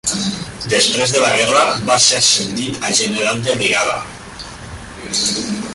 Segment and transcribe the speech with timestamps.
[0.71, 3.99] Després de la guerra, va ser ascendit a general de brigada.